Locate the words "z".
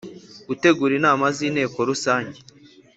1.35-1.37